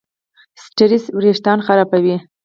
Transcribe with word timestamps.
سټرېس 0.63 1.05
وېښتيان 1.19 1.59
خرابوي. 1.65 2.15